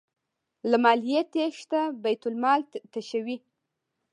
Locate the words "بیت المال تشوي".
2.03-3.37